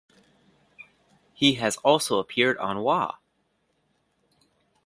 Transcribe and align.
He 1.31 1.53
has 1.59 1.77
also 1.77 2.17
appeared 2.17 2.57
on 2.57 2.79
Wah! 2.79 3.17